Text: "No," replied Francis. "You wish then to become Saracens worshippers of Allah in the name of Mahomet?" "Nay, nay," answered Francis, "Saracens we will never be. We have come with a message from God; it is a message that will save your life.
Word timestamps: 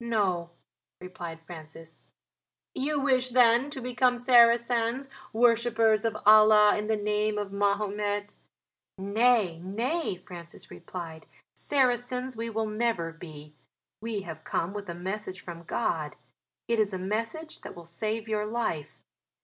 "No," 0.00 0.50
replied 1.00 1.38
Francis. 1.46 2.00
"You 2.74 2.98
wish 3.00 3.28
then 3.28 3.70
to 3.70 3.80
become 3.80 4.18
Saracens 4.18 5.08
worshippers 5.32 6.04
of 6.04 6.16
Allah 6.26 6.76
in 6.76 6.88
the 6.88 6.96
name 6.96 7.38
of 7.38 7.52
Mahomet?" 7.52 8.34
"Nay, 8.98 9.60
nay," 9.62 10.16
answered 10.16 10.26
Francis, 10.26 10.66
"Saracens 11.54 12.36
we 12.36 12.50
will 12.50 12.66
never 12.66 13.12
be. 13.12 13.54
We 14.00 14.22
have 14.22 14.42
come 14.42 14.72
with 14.74 14.88
a 14.88 14.92
message 14.92 15.40
from 15.40 15.62
God; 15.62 16.16
it 16.66 16.80
is 16.80 16.92
a 16.92 16.98
message 16.98 17.60
that 17.60 17.76
will 17.76 17.86
save 17.86 18.26
your 18.28 18.44
life. 18.44 18.98